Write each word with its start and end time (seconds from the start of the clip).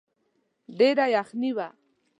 ډېره 0.77 1.05
يخني 1.15 1.49
وه. 1.57 1.67